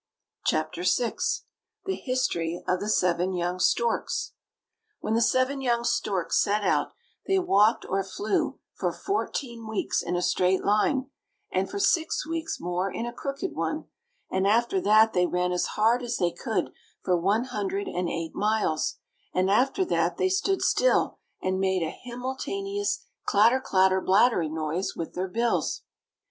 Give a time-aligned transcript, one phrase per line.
[0.47, 1.13] CHAPTER VI
[1.85, 4.33] THE HISTORY OF THE SEVEN YOUNG STORKS
[4.99, 6.93] When the seven young storks set out,
[7.27, 11.11] they walked or flew for fourteen weeks in a straight line,
[11.51, 13.89] and for six weeks more in a crooked one;
[14.31, 16.71] and after that they ran as hard as they could
[17.03, 18.95] for one hundred and eight miles;
[19.35, 25.13] and after that they stood still, and made a himmeltanious chatter clatter blattery noise with
[25.13, 25.83] their bills.